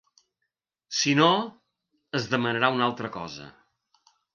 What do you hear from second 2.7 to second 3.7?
una altra cosa.